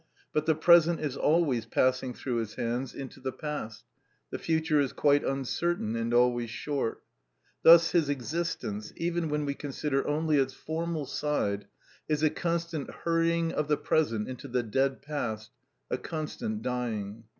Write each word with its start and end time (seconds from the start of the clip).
But 0.33 0.47
the 0.47 0.55
present 0.55 0.99
is 0.99 1.15
always 1.15 1.67
passing 1.67 2.15
through 2.15 2.37
his 2.37 2.55
hands 2.55 2.95
into 2.95 3.19
the 3.19 3.31
past; 3.31 3.83
the 4.31 4.39
future 4.39 4.79
is 4.79 4.93
quite 4.93 5.23
uncertain 5.23 5.95
and 5.95 6.11
always 6.11 6.49
short. 6.49 7.03
Thus 7.61 7.91
his 7.91 8.09
existence, 8.09 8.91
even 8.95 9.29
when 9.29 9.45
we 9.45 9.53
consider 9.53 10.07
only 10.07 10.37
its 10.39 10.55
formal 10.55 11.05
side, 11.05 11.67
is 12.09 12.23
a 12.23 12.31
constant 12.31 12.89
hurrying 12.89 13.51
of 13.53 13.67
the 13.67 13.77
present 13.77 14.27
into 14.27 14.47
the 14.47 14.63
dead 14.63 15.03
past, 15.03 15.51
a 15.91 15.99
constant 15.99 16.63
dying. 16.63 17.25